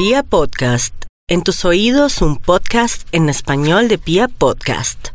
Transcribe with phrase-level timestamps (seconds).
[0.00, 0.94] Pia Podcast,
[1.28, 5.08] en tus oídos un podcast en español de Pia Podcast.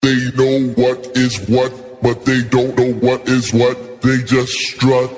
[0.00, 3.76] They know what is what, but they don't know what is what.
[4.00, 5.10] They just strut.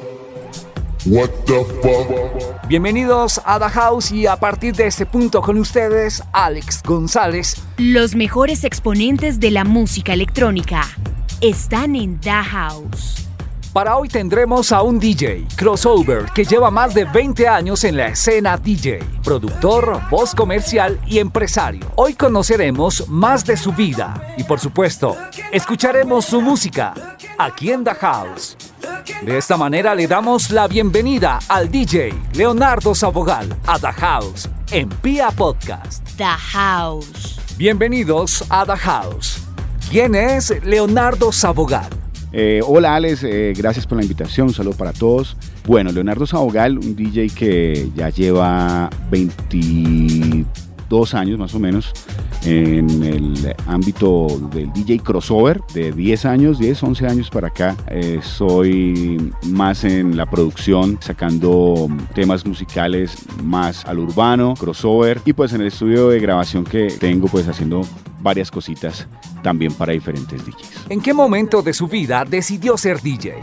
[1.07, 2.67] What the fuck?
[2.67, 7.63] Bienvenidos a The House y a partir de este punto con ustedes, Alex González.
[7.77, 10.83] Los mejores exponentes de la música electrónica
[11.41, 13.30] están en The House.
[13.73, 18.09] Para hoy tendremos a un DJ, crossover, que lleva más de 20 años en la
[18.09, 21.87] escena DJ, productor, voz comercial y empresario.
[21.95, 25.17] Hoy conoceremos más de su vida y por supuesto,
[25.53, 28.57] escucharemos su música aquí en The House.
[29.23, 34.89] De esta manera le damos la bienvenida al DJ Leonardo Sabogal a The House en
[34.89, 36.05] Pia Podcast.
[36.17, 37.41] The House.
[37.57, 39.41] Bienvenidos a The House.
[39.89, 42.10] ¿Quién es Leonardo Sabogal?
[42.33, 45.37] Eh, hola Alex, eh, gracias por la invitación, un saludo para todos.
[45.67, 48.89] Bueno, Leonardo Sabogal, un DJ que ya lleva
[50.91, 51.93] 22 años más o menos
[52.43, 57.77] en el ámbito del DJ crossover, de 10 años, 10, 11 años para acá.
[57.89, 65.53] Eh, soy más en la producción, sacando temas musicales más al urbano, crossover, y pues
[65.53, 67.83] en el estudio de grabación que tengo pues haciendo
[68.21, 69.07] varias cositas
[69.43, 70.87] también para diferentes DJs.
[70.89, 73.35] ¿En qué momento de su vida decidió ser DJ?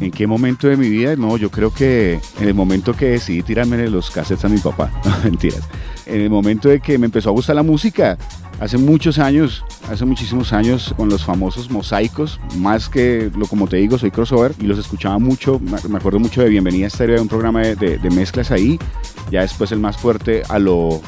[0.00, 1.14] ¿En qué momento de mi vida?
[1.16, 4.90] No, yo creo que en el momento que decidí tirarme los cassettes a mi papá.
[5.04, 5.60] No, mentiras.
[6.06, 8.16] En el momento de que me empezó a gustar la música,
[8.58, 13.76] hace muchos años, hace muchísimos años, con los famosos mosaicos, más que lo como te
[13.76, 15.60] digo, soy crossover y los escuchaba mucho.
[15.60, 18.78] Me acuerdo mucho de Bienvenida a Estéreo, de un programa de- de mezclas ahí.
[19.30, 21.00] Ya después el más fuerte a lo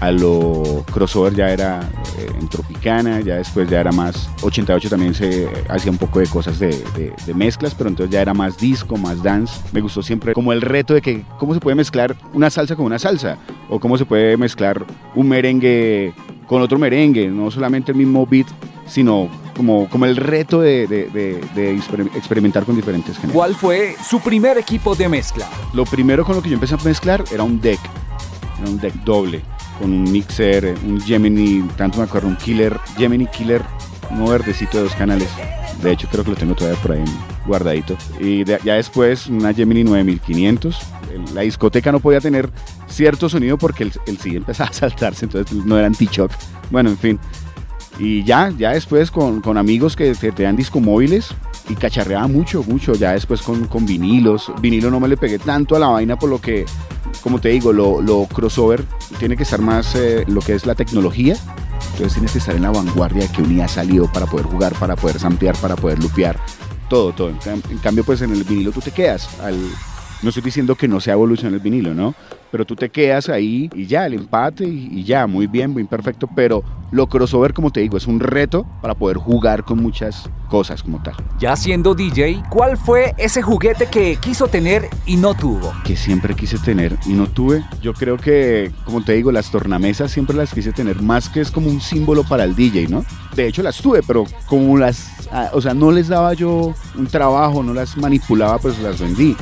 [0.00, 1.80] a lo crossover ya era
[2.18, 6.26] eh, en Tropicana, ya después ya era más, 88 también se hacía un poco de
[6.26, 9.60] cosas de, de- de mezclas, pero entonces ya era más disco, más dance.
[9.72, 12.84] Me gustó siempre como el reto de que cómo se puede mezclar una salsa con
[12.86, 16.12] una salsa, o cómo se puede mezclar un merengue
[16.46, 18.46] con otro merengue, no solamente el mismo beat,
[18.86, 23.34] sino como, como el reto de, de- de- de exper- experimentar con diferentes géneros.
[23.34, 25.48] ¿Cuál fue su primer equipo de mezcla?
[25.72, 27.80] Lo primero con lo que yo empecé a mezclar era un deck,
[28.60, 29.42] era un deck doble,
[29.78, 33.62] con un mixer, eh, un Gemini, tanto me acuerdo, un Killer, Gemini Killer,
[34.10, 35.28] uno verdecito de dos canales.
[35.82, 37.04] De hecho, creo que lo tengo todavía por ahí
[37.46, 37.96] guardadito.
[38.20, 40.78] Y ya después una Gemini 9500.
[41.12, 42.48] El- La discoteca no podía tener
[42.88, 46.30] cierto sonido porque el, el empezaba a saltarse, entonces no era anti-shock.
[46.70, 47.20] Bueno, en fin.
[47.98, 51.28] Y ya, ya después con, con amigos que te, dan disco móviles
[51.68, 52.94] y cacharreaba mucho, mucho.
[52.94, 54.50] Ya después con, con vinilos.
[54.60, 56.64] Vinilo no me le pegué tanto a la vaina por lo que,
[57.22, 58.84] como te digo, lo, lo crossover
[59.18, 61.36] tiene que estar más eh, lo que es la tecnología.
[61.92, 64.46] Entonces tienes que estar en la vanguardia de que un día ha salido para poder
[64.46, 66.38] jugar, para poder samplear, para poder lupear.
[66.88, 67.28] Todo, todo.
[67.28, 67.38] En,
[67.70, 69.28] en cambio, pues en el vinilo tú te quedas.
[70.22, 72.14] No estoy diciendo que no sea evolución el vinilo, ¿no?
[72.54, 75.82] Pero tú te quedas ahí y ya, el empate y, y ya, muy bien, muy
[75.82, 76.28] perfecto.
[76.36, 80.84] Pero lo crossover, como te digo, es un reto para poder jugar con muchas cosas
[80.84, 81.16] como tal.
[81.40, 85.72] Ya siendo DJ, ¿cuál fue ese juguete que quiso tener y no tuvo?
[85.84, 87.64] que siempre quise tener y no tuve.
[87.82, 91.50] Yo creo que, como te digo, las tornamesas siempre las quise tener, más que es
[91.50, 93.04] como un símbolo para el DJ, ¿no?
[93.34, 97.06] De hecho las tuve, pero como las, ah, o sea, no les daba yo un
[97.08, 99.36] trabajo, no las manipulaba, pues las vendí.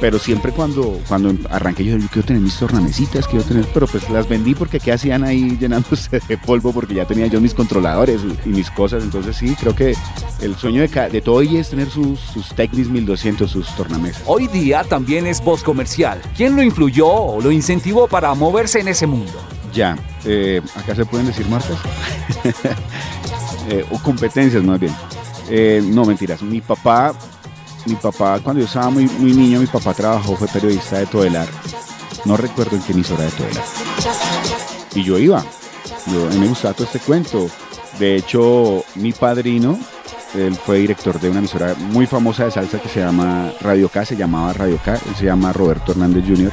[0.00, 4.08] Pero siempre cuando, cuando arranqué yo, yo quiero tener mis tornamesitas, quiero tener, pero pues
[4.08, 8.22] las vendí porque qué hacían ahí llenándose de polvo porque ya tenía yo mis controladores
[8.46, 9.02] y, mis cosas.
[9.02, 9.94] Entonces sí, creo que
[10.40, 14.22] el sueño de, de todo DJ es tener sus, sus Technics 1200, sus tornamesas.
[14.24, 16.22] Hoy día también es voz comercial.
[16.34, 19.38] ¿Quién lo influyó o lo incentivó para moverse en ese mundo?
[19.74, 21.76] Ya, eh, acá se pueden decir marcas
[23.70, 24.94] Eh, o competencias más bien.
[25.50, 26.40] Eh, no, mentiras.
[26.40, 27.12] Mi papá,
[27.84, 31.48] mi papá, cuando yo estaba muy, muy niño, mi papá trabajó, fue periodista de Todelar.
[32.24, 33.64] No recuerdo en qué emisora de Todelar.
[34.94, 35.44] Y yo iba.
[36.06, 37.48] Yo, me gustaba todo este cuento.
[37.98, 39.78] De hecho, mi padrino,
[40.34, 44.04] él fue director de una emisora muy famosa de salsa que se llama Radio K,
[44.04, 46.52] se llamaba Radio K, se llama Roberto Hernández Jr.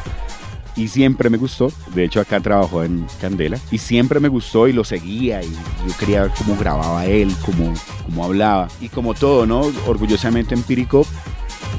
[0.76, 4.74] Y siempre me gustó, de hecho acá trabajó en Candela, y siempre me gustó y
[4.74, 7.74] lo seguía y yo quería ver cómo grababa él, cómo,
[8.06, 8.68] cómo hablaba.
[8.82, 9.62] Y como todo, ¿no?
[9.88, 11.06] Orgullosamente empírico,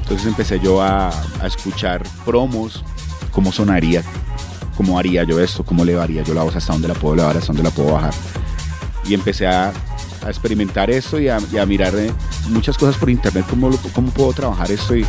[0.01, 1.11] entonces empecé yo a
[1.43, 2.83] escuchar promos,
[3.31, 4.03] cómo sonaría,
[4.75, 7.37] cómo haría yo esto, cómo le haría yo la voz, hasta dónde la puedo elevar,
[7.37, 8.13] hasta dónde la puedo bajar.
[9.05, 9.73] Y empecé a,
[10.27, 12.11] experimentar esto y a, mirar eh,
[12.49, 13.69] muchas cosas por internet, cómo,
[14.11, 15.05] puedo trabajar esto y,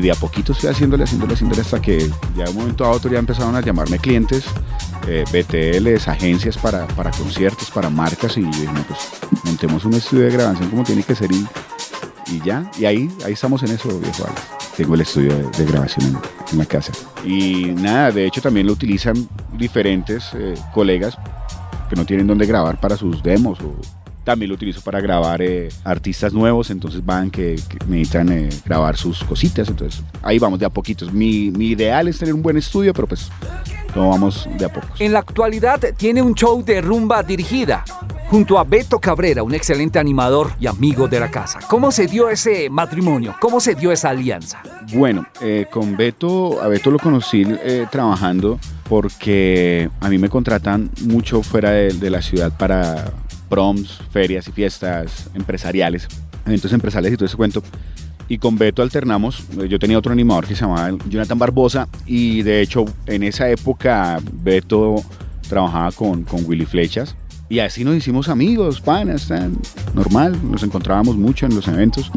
[0.00, 3.12] de a poquito estoy haciéndole, haciéndole, haciéndole hasta que ya de un momento a otro
[3.12, 4.44] ya empezaron a llamarme clientes,
[5.06, 6.86] eh, BTLs, agencias para,
[7.16, 8.98] conciertos, para marcas y dije, pues
[9.44, 11.46] montemos un estudio de grabación como tiene que ser y,
[12.26, 14.42] y ya, y ahí, ahí estamos en eso, viejo Alex.
[14.76, 16.18] Tengo el estudio de, de grabación en,
[16.52, 16.92] en la casa.
[17.24, 21.16] Y nada, de hecho también lo utilizan diferentes eh, colegas
[21.88, 23.74] que no tienen dónde grabar para sus demos o
[24.24, 28.96] también lo utilizo para grabar eh, artistas nuevos, entonces van que, que necesitan eh, grabar
[28.96, 31.12] sus cositas, entonces ahí vamos de a poquitos.
[31.12, 33.30] Mi, mi ideal es tener un buen estudio, pero pues
[33.94, 34.98] no vamos de a pocos.
[35.00, 37.84] En la actualidad tiene un show de rumba dirigida
[38.34, 41.60] junto a Beto Cabrera, un excelente animador y amigo de la casa.
[41.68, 43.36] ¿Cómo se dio ese matrimonio?
[43.40, 44.60] ¿Cómo se dio esa alianza?
[44.92, 48.58] Bueno, eh, con Beto, a Beto lo conocí eh, trabajando
[48.88, 53.12] porque a mí me contratan mucho fuera de, de la ciudad para
[53.48, 56.08] proms, ferias y fiestas empresariales,
[56.44, 57.62] eventos empresariales y todo ese cuento.
[58.26, 62.42] Y con Beto alternamos, eh, yo tenía otro animador que se llamaba Jonathan Barbosa y
[62.42, 64.96] de hecho en esa época Beto
[65.48, 67.14] trabajaba con, con Willy Flechas
[67.48, 69.30] y así nos hicimos amigos, panas,
[69.94, 72.10] normal, nos encontrábamos mucho en los eventos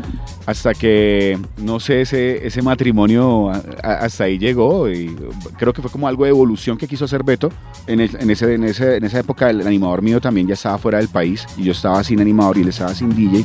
[0.45, 3.57] hasta que, no sé, ese, ese matrimonio a-
[4.05, 5.13] hasta ahí llegó y
[5.57, 7.49] creo que fue como algo de evolución que quiso hacer Beto.
[7.87, 8.17] En, ese,
[8.53, 11.63] en, ese- en esa época el animador mío también ya estaba fuera del país y
[11.63, 13.43] yo estaba sin animador y él estaba sin DJ.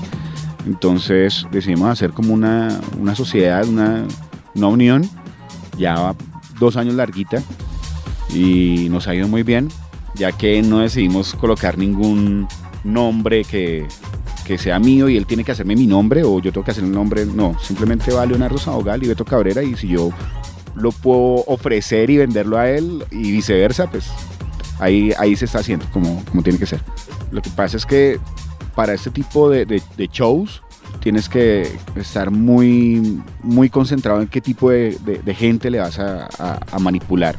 [0.66, 4.04] Entonces decidimos hacer como una, una sociedad, una,
[4.54, 5.08] una unión,
[5.76, 6.14] ya
[6.60, 7.42] dos años larguita
[8.32, 9.68] y nos ha ido muy bien,
[10.14, 12.48] ya que no decidimos colocar ningún
[12.84, 13.86] nombre que,
[14.44, 16.84] que sea mío y él tiene que hacerme mi nombre o yo tengo que hacer
[16.84, 20.10] el nombre, no, simplemente va Leonardo Sabogal y Beto Cabrera y si yo
[20.74, 24.10] lo puedo ofrecer y venderlo a él y viceversa, pues
[24.78, 26.80] ahí, ahí se está haciendo como, como tiene que ser.
[27.30, 28.18] Lo que pasa es que
[28.74, 30.62] para este tipo de, shows
[31.00, 37.36] tienes que estar muy, muy concentrado en qué tipo de, gente le vas a manipular.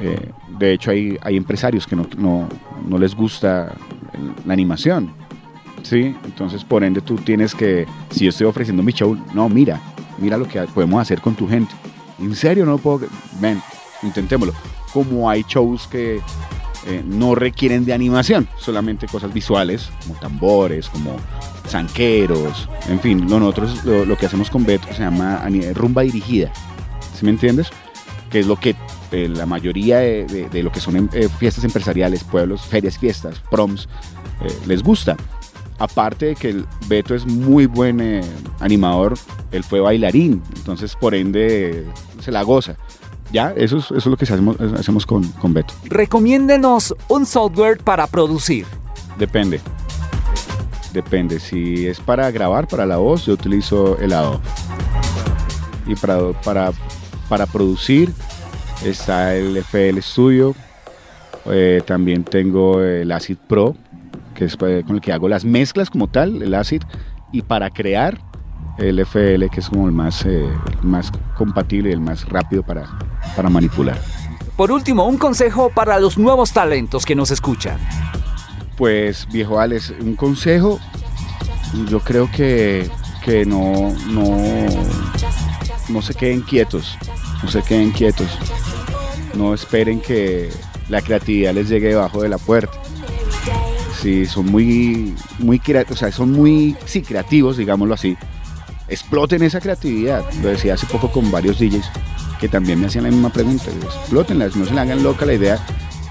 [0.00, 2.48] Eh, de hecho, hay, hay empresarios que no, no-
[2.86, 3.74] no les gusta
[4.46, 5.12] la animación.
[5.82, 6.14] ¿sí?
[6.24, 9.80] Entonces, por ende, tú tienes que, si yo estoy ofreciendo mi show, no, mira,
[10.18, 11.72] mira lo que podemos hacer con tu gente.
[12.20, 13.06] En serio, no puedo.
[13.40, 13.60] Ven,
[14.02, 14.54] intentémoslo.
[14.92, 16.20] Como hay shows que
[16.86, 21.16] eh, no requieren de animación, solamente cosas visuales, como tambores, como
[21.68, 25.42] zanqueros, en fin, nosotros lo, lo que hacemos con Beto se llama
[25.74, 26.50] rumba dirigida,
[27.14, 27.68] ¿sí me entiendes?
[28.30, 28.76] Que es lo que
[29.12, 33.40] eh, la mayoría de, de- de lo que son eh, fiestas empresariales, pueblos, ferias, fiestas,
[33.50, 33.88] proms,
[34.42, 35.16] eh, les gusta.
[35.78, 38.20] Aparte de que el Beto es muy buen
[38.58, 39.14] animador,
[39.52, 41.86] él fue bailarín, entonces por ende
[42.20, 42.76] se la goza.
[43.30, 45.72] Ya, eso es, eso es lo que hacemos, hacemos con, con Beto.
[45.84, 48.66] Recomiéndenos un software para producir.
[49.18, 49.60] Depende.
[50.92, 51.38] Depende.
[51.38, 54.38] Si es para grabar, para la voz, yo utilizo el Adobe.
[55.86, 56.72] Y para, para,
[57.28, 58.12] para producir
[58.84, 60.54] está el FL Studio.
[61.46, 63.76] Eh, también tengo el Acid Pro,
[64.34, 66.82] que es eh, con el que hago las mezclas como tal, el Acid.
[67.32, 68.18] Y para crear
[68.78, 70.46] el FL, que es como el más, eh,
[70.80, 72.86] el más compatible y el más rápido para,
[73.36, 73.98] para manipular.
[74.56, 77.78] Por último, un consejo para los nuevos talentos que nos escuchan.
[78.76, 80.78] Pues viejo Alex, un consejo,
[81.88, 82.88] yo creo que,
[83.24, 84.36] que no, no,
[85.88, 86.96] no se queden quietos,
[87.42, 88.28] no se queden quietos,
[89.34, 90.50] no esperen que
[90.88, 92.78] la creatividad les llegue debajo de la puerta.
[94.00, 98.16] Si son muy, muy creativos, son muy, sí, creativos, digámoslo así,
[98.88, 100.24] exploten esa creatividad.
[100.42, 101.90] Lo decía hace poco con varios DJs
[102.38, 105.58] que también me hacían la misma pregunta, explótenlas, no se le hagan loca la idea,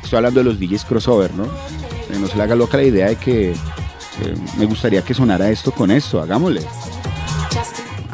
[0.04, 1.46] estoy hablando de los DJs crossover, ¿no?
[1.46, 3.56] Eh, no se le haga loca la idea de que eh,
[4.58, 6.62] me gustaría que sonara esto con esto, hagámosle.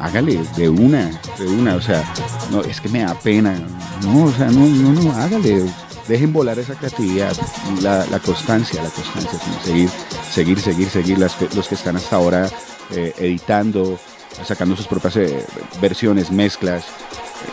[0.03, 2.03] Hágale de una, de una, o sea,
[2.51, 3.57] no, es que me da pena.
[4.01, 5.63] No, o sea, no, no, no, hágale.
[6.09, 7.33] Dejen volar esa creatividad,
[7.81, 9.89] la, la constancia, la constancia, seguir,
[10.29, 11.17] seguir, seguir, seguir.
[11.17, 12.49] Las los que están hasta ahora
[12.91, 13.97] eh, editando,
[14.43, 15.45] sacando sus propias eh,
[15.81, 16.83] versiones, mezclas,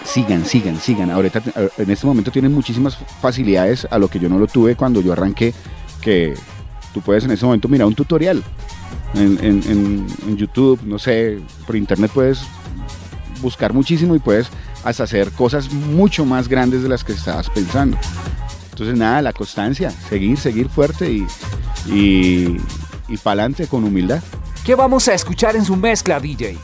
[0.04, 1.12] sigan, sigan, sigan.
[1.12, 1.40] Ahorita,
[1.78, 5.12] en este momento tienen muchísimas facilidades a lo que yo no lo tuve cuando yo
[5.12, 5.54] arranqué,
[6.00, 6.34] que
[6.92, 8.42] tú puedes en ese momento mirar un tutorial
[9.14, 12.40] en, en- en- en YouTube, no sé, por internet puedes
[13.42, 14.48] buscar muchísimo y puedes
[14.84, 17.98] hasta hacer cosas mucho más grandes de las que estabas pensando.
[18.70, 21.26] Entonces nada, la constancia, seguir, seguir fuerte y,
[21.86, 22.56] y,
[23.08, 24.22] y para adelante con humildad.
[24.64, 26.56] ¿Qué vamos a escuchar en su mezcla, DJ?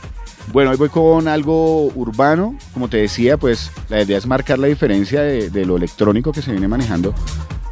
[0.53, 2.55] Bueno, hoy voy con algo urbano.
[2.73, 6.41] Como te decía, pues la idea es marcar la diferencia de, de lo electrónico que
[6.41, 7.13] se viene manejando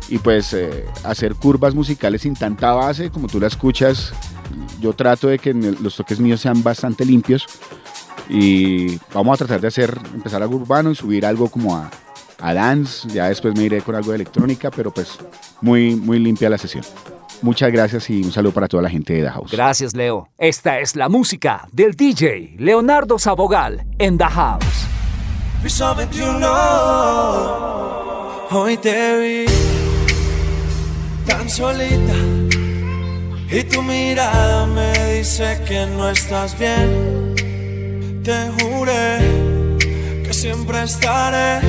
[0.09, 4.13] y pues eh, hacer curvas musicales sin tanta base, como tú la escuchas.
[4.79, 7.45] Yo trato de que los toques míos sean bastante limpios
[8.29, 11.89] y vamos a tratar de hacer, empezar algo urbano y subir algo como a,
[12.39, 13.07] a dance.
[13.09, 15.17] Ya después me iré con algo de electrónica, pero pues
[15.61, 16.83] muy, muy limpia la sesión.
[17.41, 19.51] Muchas gracias y un saludo para toda la gente de The House.
[19.51, 20.29] Gracias, Leo.
[20.37, 24.87] Esta es la música del DJ Leonardo Sabogal en The House.
[25.61, 26.47] Piso 21,
[28.51, 29.45] hoy te vi
[31.25, 32.13] tan solita
[33.49, 37.33] y tu mirada me dice que no estás bien.
[38.23, 39.19] Te juré
[40.23, 41.61] que siempre estaré,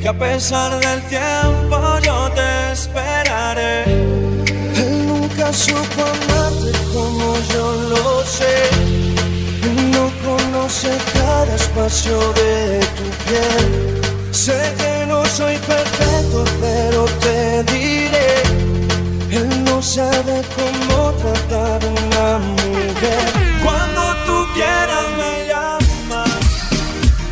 [0.00, 3.84] que a pesar del tiempo yo te esperaré.
[3.84, 8.56] Él nunca supo amarte como yo lo sé.
[9.62, 14.02] Él no conoce cada espacio de tu piel.
[14.32, 18.41] Sé que no soy perfecto, pero te diré.
[19.82, 23.24] Sabe cómo tratar a una mujer.
[23.64, 26.30] Cuando tú quieras me llamas,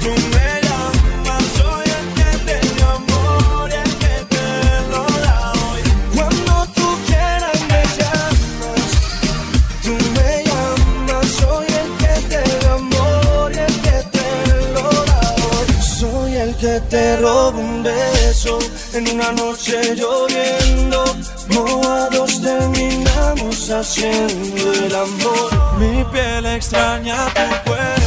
[0.02, 1.44] tú me llamas.
[1.56, 4.46] Soy el que te dio amor y el que te
[4.90, 5.82] lo da hoy.
[6.12, 8.90] Cuando tú quieras me llamas,
[9.84, 11.26] tú me llamas.
[11.38, 14.28] Soy el que te dio amor y el que te
[14.74, 15.66] lo da hoy.
[16.00, 18.58] Soy el que te roba un beso
[18.92, 21.04] en una noche lloviendo.
[21.66, 25.50] Mojados terminamos haciendo el amor.
[25.78, 27.99] Mi piel extraña tu cuerpo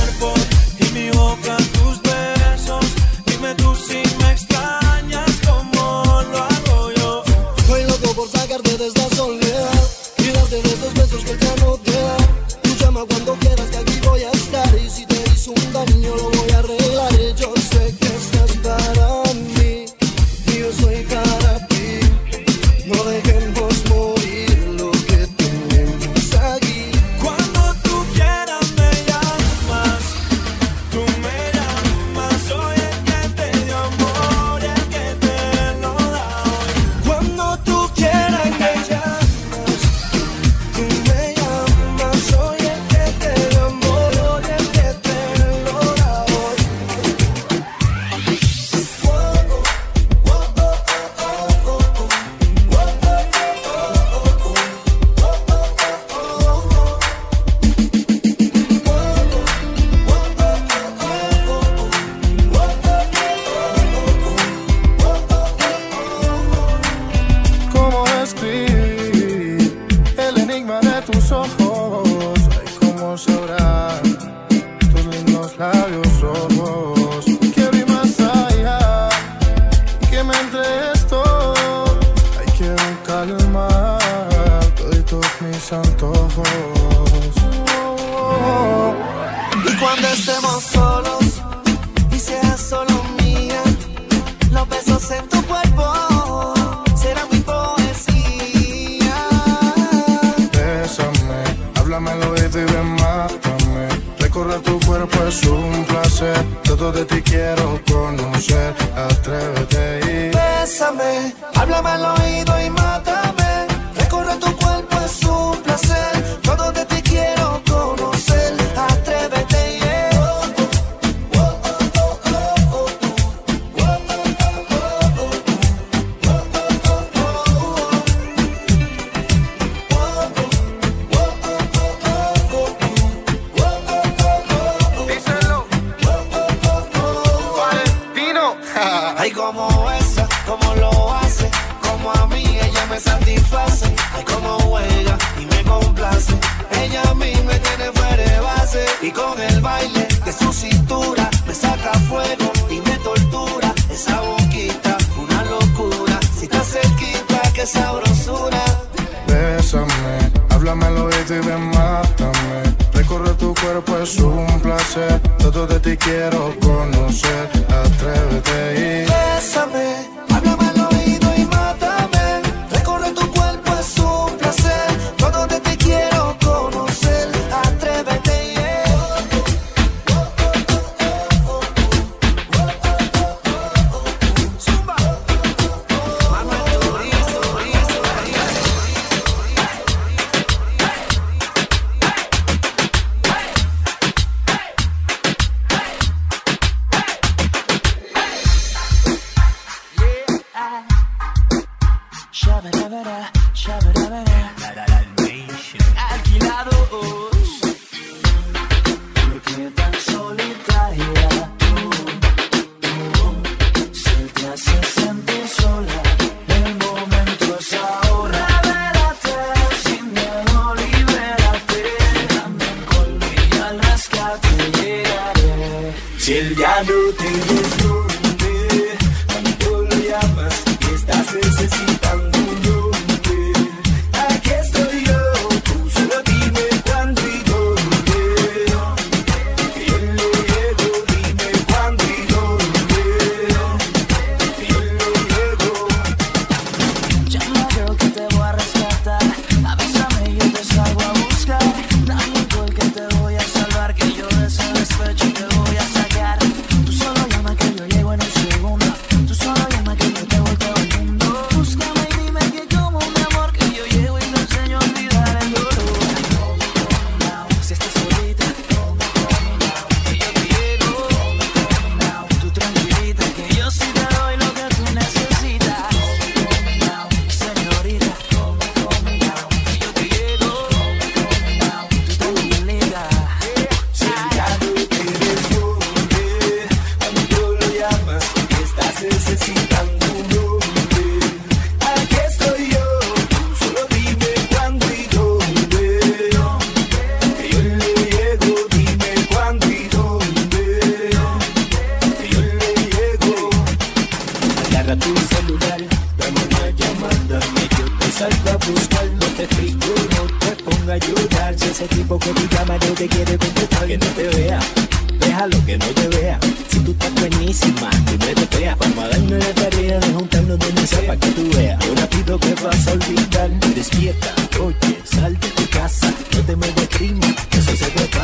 [105.45, 106.43] un placer.
[106.63, 108.73] Todo de ti quiero conocer.
[108.95, 112.69] Atrévete y Bésame, háblame al oído y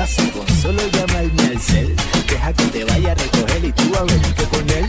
[0.07, 1.93] Solo llama al mi cel.
[2.29, 4.88] Deja que te vaya a recoger y tú a ver que con él.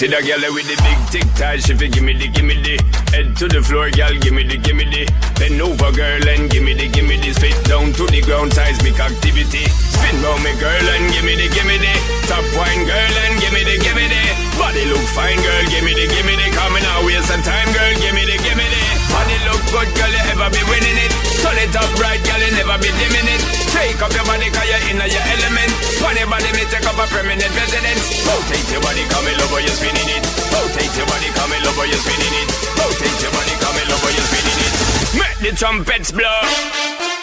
[0.00, 2.80] See that girl with the big tic tac, she fi gimme the gimme the.
[3.12, 5.04] Head to the floor, girl, gimme the gimme the.
[5.36, 7.36] Bend over, girl, and gimme the gimme the.
[7.36, 9.68] Spit down to the ground, seismic activity.
[9.68, 11.92] Spin round me, girl, and gimme the gimme the.
[12.24, 14.24] Top wine, girl, and gimme the gimme the.
[14.56, 16.48] Body look fine, girl, gimme the gimme the.
[16.56, 18.99] Coming out, waste some time, girl, gimme the gimme the
[19.50, 21.12] look good, girl, you ever be winning it.
[21.42, 23.42] Turn it up right, girl, you never be dimming it.
[23.74, 25.70] Take up your body, cause you're in your element.
[25.98, 28.02] Funny body, me take up a permanent residence.
[28.26, 30.22] Rotate your body, come in over, you're spinning it.
[30.54, 32.48] Rotate your body, come in over, you're spinning it.
[32.78, 34.72] Rotate your body, come in over, you're spinning it.
[35.18, 37.19] Make the trumpets blow.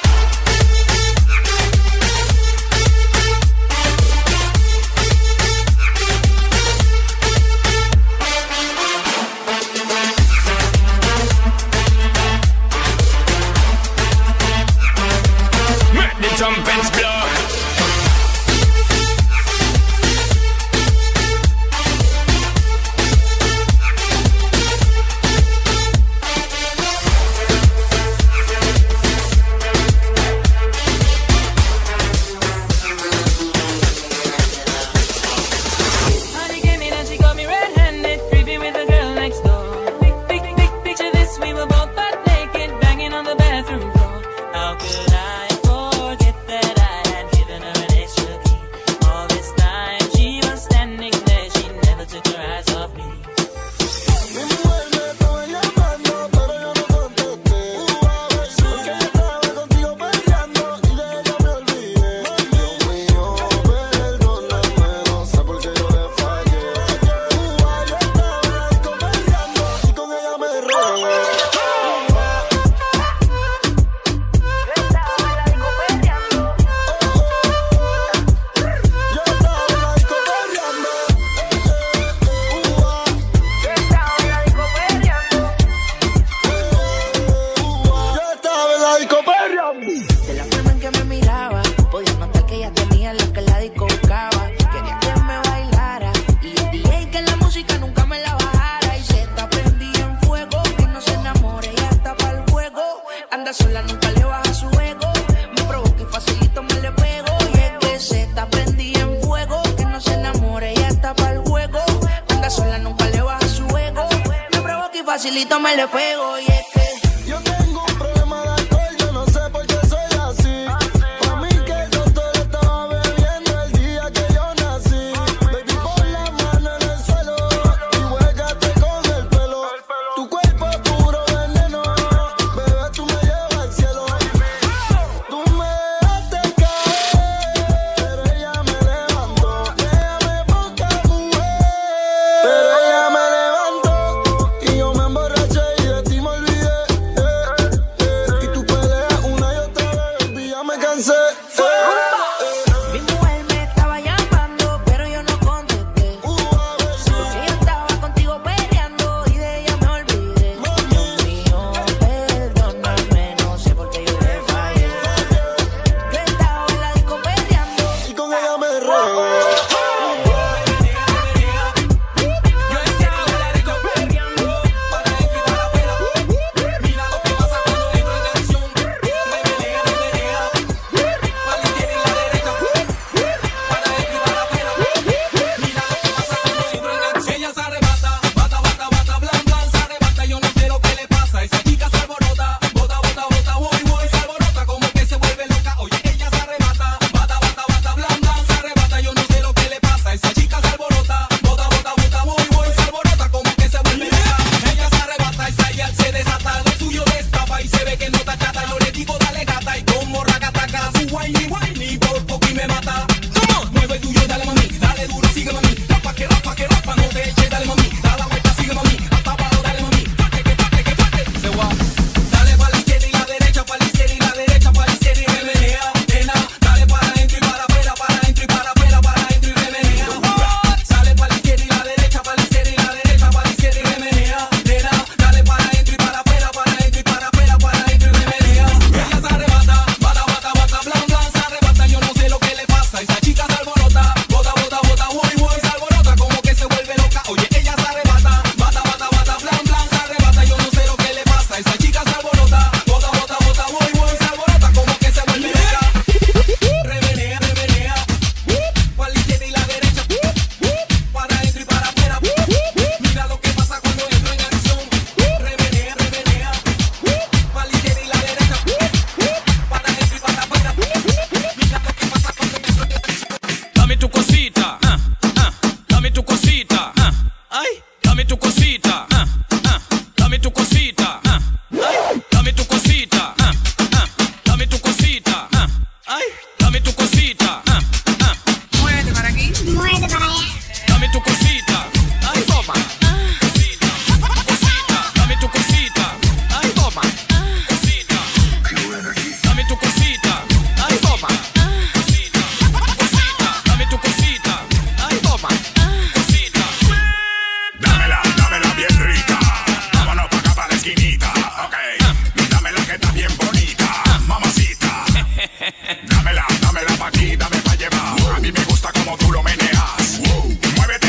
[115.37, 116.56] solito me le.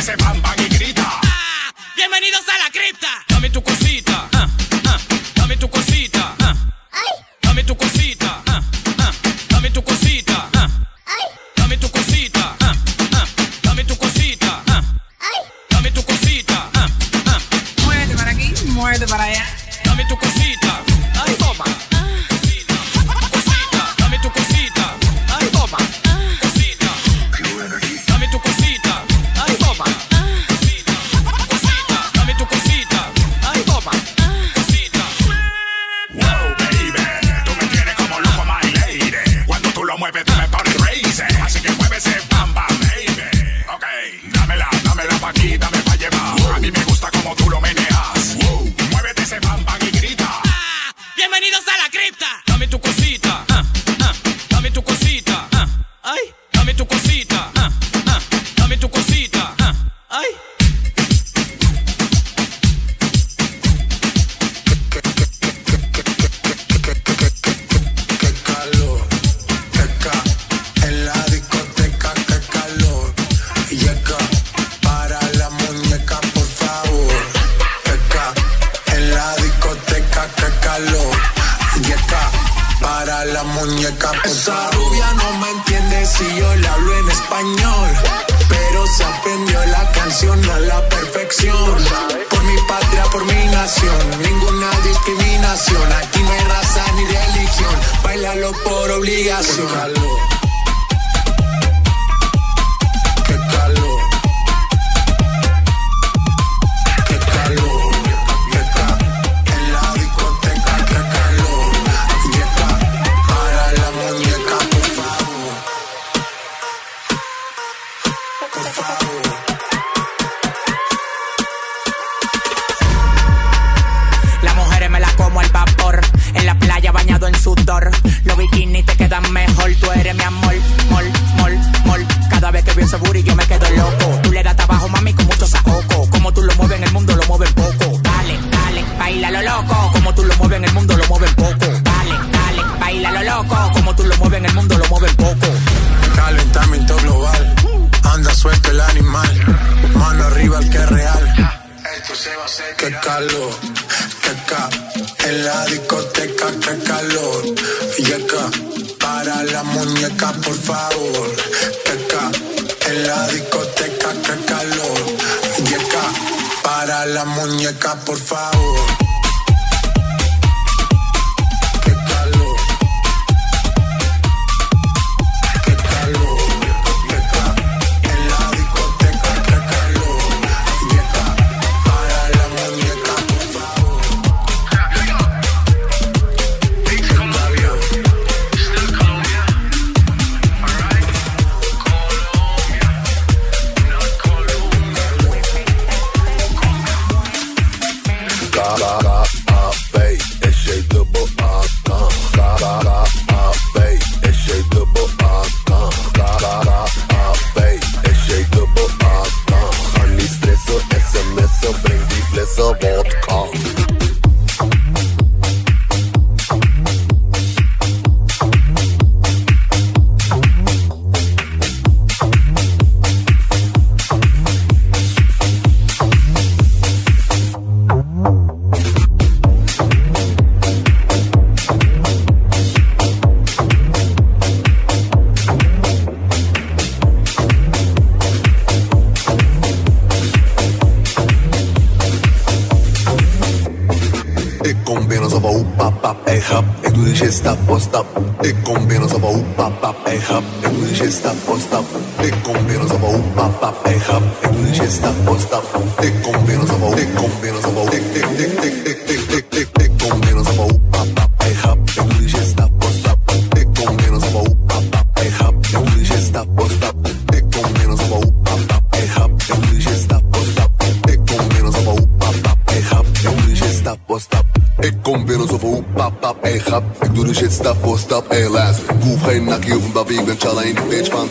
[0.09, 0.48] se van.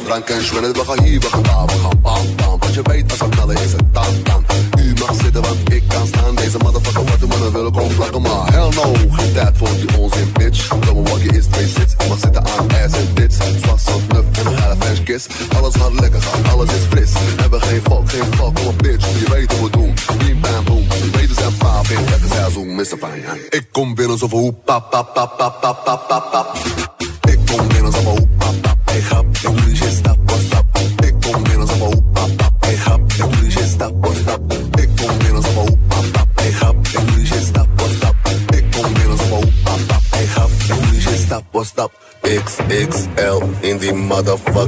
[0.07, 2.59] drank en schoenen, we gaan hier, we gaan daar, we gaan bam bam.
[2.59, 4.23] Als je weet als knallen is het dan.
[4.23, 4.45] tam.
[4.79, 6.35] U mag zitten, want ik kan staan.
[6.35, 8.93] Deze motherfucker wat de mannen willen kom plakken, maar hell no.
[9.11, 10.67] Geen tijd voor die onzin, bitch.
[10.67, 13.33] Double walkie is twee zits, mag zitten aan ass en dit.
[13.33, 15.27] Zwart zand, nuf en een hele French kiss.
[15.57, 17.11] Alles gaat lekker gaan, alles is fris.
[17.41, 19.05] Hebben geen fuck, geen fuck, oh bitch.
[19.19, 20.85] Je weet hoe we doen, bim bam boom.
[20.89, 23.23] Je weet zijn paap in, lekker seizoen zoen, missen pijn.
[23.49, 26.26] Ik kom binnen zoveel hoe pap, pap, pap, pap, pap, pap, pap.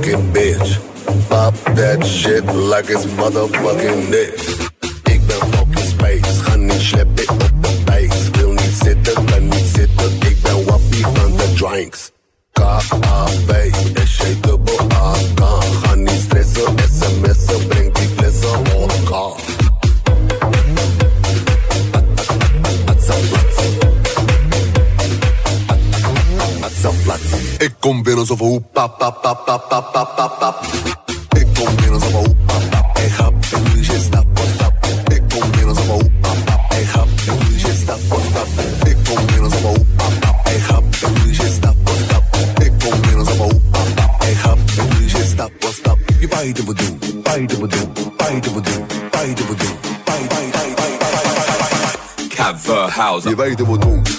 [0.09, 1.29] motherfucking bitch.
[1.29, 4.13] Pop that shit like it's motherfucking.
[5.05, 8.31] Ik ben fucking space, ga niet sleppen op de base.
[8.31, 12.11] Wil niet zitten, ben niet zitten, ik ben wappie van de drinks.
[12.51, 13.51] K.A.B.
[14.05, 15.13] S.J.A.B.A.
[15.35, 19.57] Kan, ga niet stressen, sms'en, breng die flessen, vodka.
[27.57, 28.68] Ik kom binnen zoveel hoep
[53.23, 54.18] Je weet het wat doen.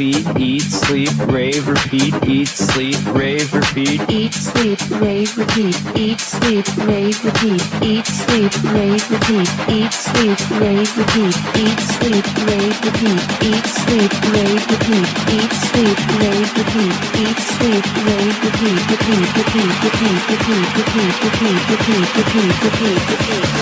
[0.00, 4.00] Repeat, eat, sleep, rave, repeat, eat, sleep, rave, repeat.
[4.08, 5.76] Eat, sleep, rave, repeat.
[5.94, 7.60] Eat, sleep, rave, repeat.
[7.84, 9.48] Eat, sleep, rave, repeat.
[9.68, 11.36] Eat, sleep, rave, repeat.
[11.60, 13.28] Eat, sleep, rave, repeat.
[13.44, 15.10] Eat, sleep, rave, repeat.
[15.36, 16.96] Eat, sleep, rave, repeat.
[17.20, 18.80] Eat, sleep, rave, repeat.
[18.90, 23.59] Repeat, repeat, repeat, repeat, repeat, repeat, repeat, repeat, repeat, repeat, repeat.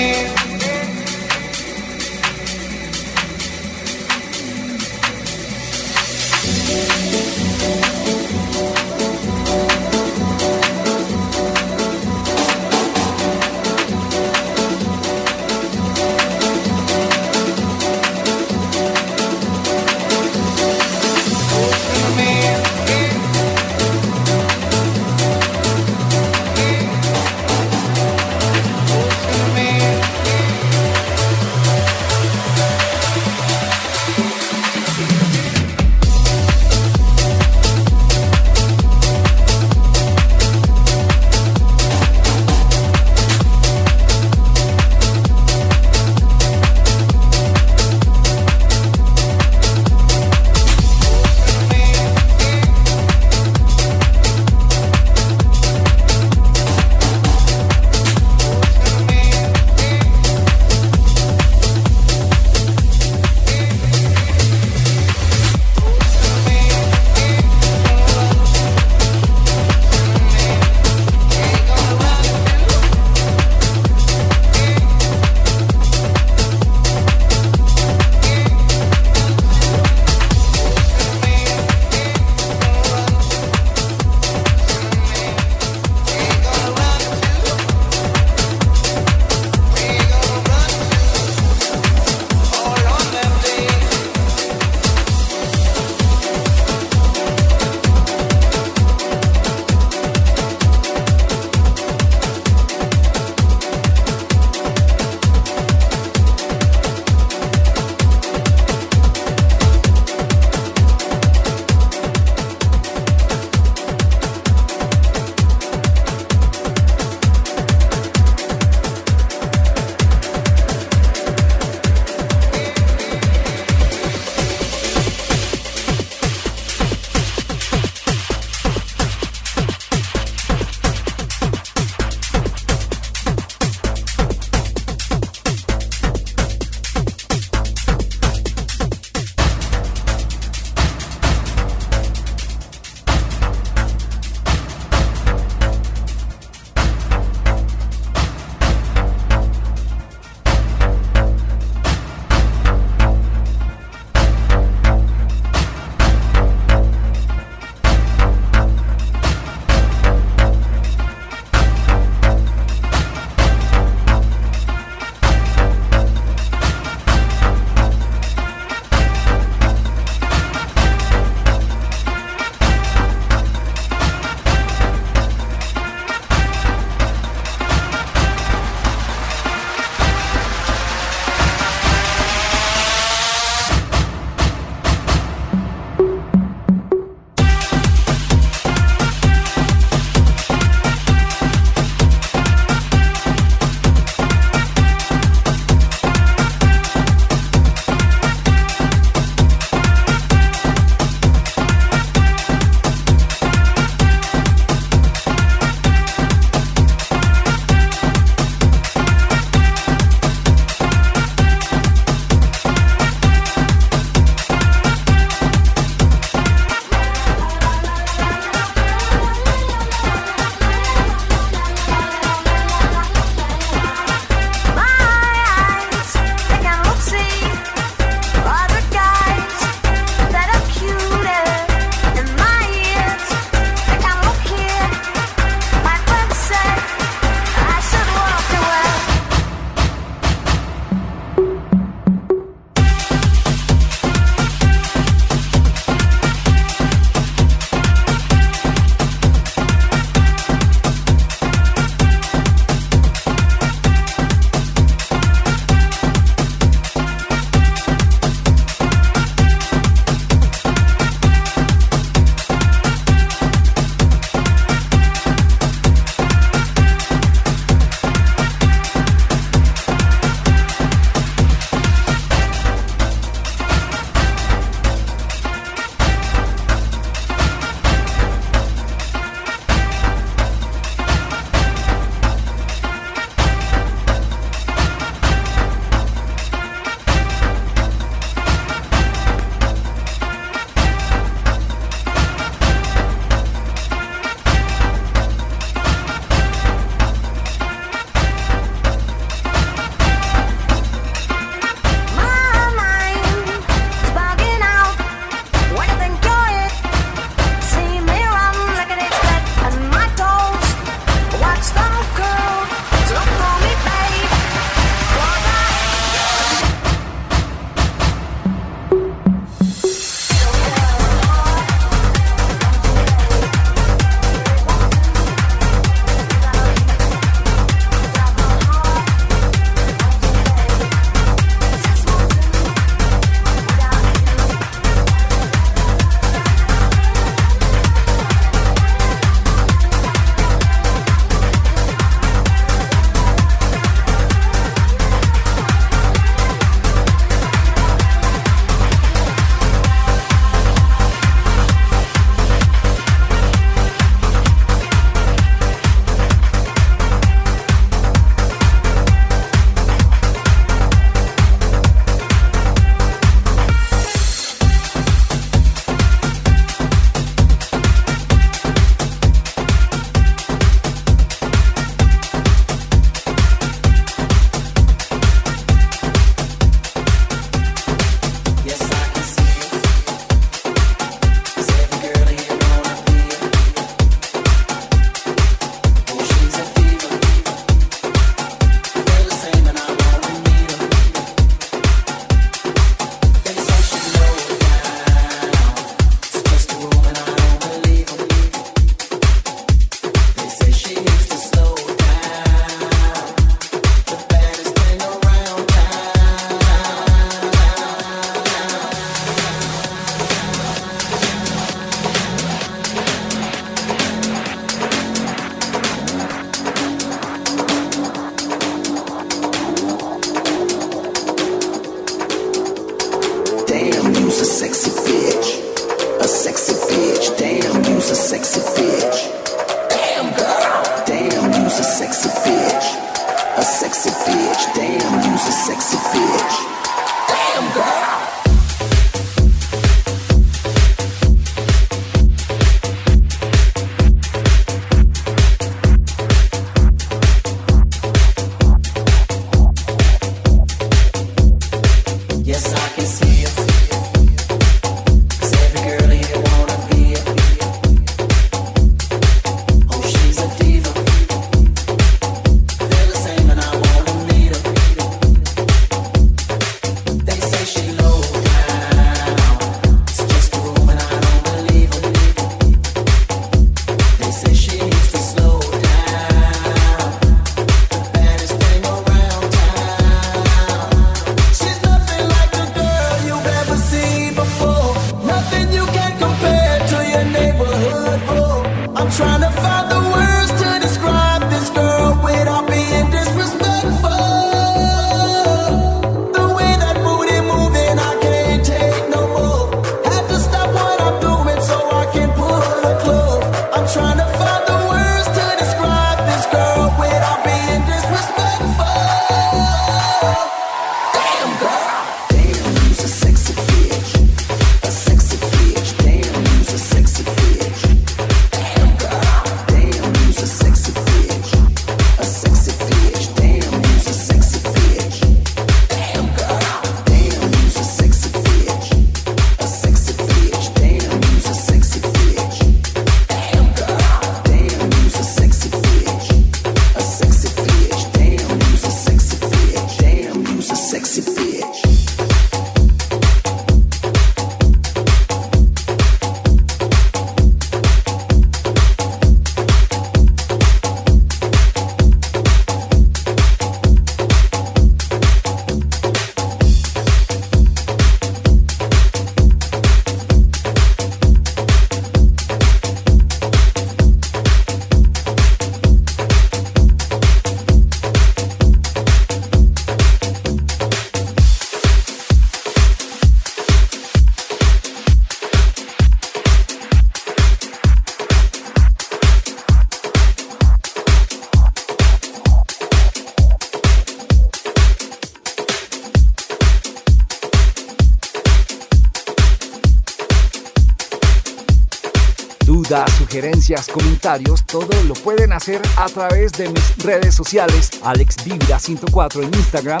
[593.68, 598.36] comentarios, todo lo pueden hacer a través de mis redes sociales, Alex
[598.78, 600.00] 104 en Instagram,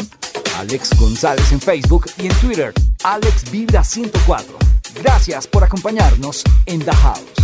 [0.58, 2.72] Alex González en Facebook y en Twitter,
[3.04, 4.56] Alex 104.
[5.02, 7.37] Gracias por acompañarnos en The House.